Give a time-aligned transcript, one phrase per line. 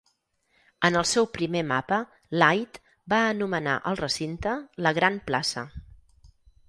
[0.87, 1.99] En el seu primer mapa,
[2.43, 2.79] Light
[3.15, 5.69] va anomenar el recinte "la gran plaça".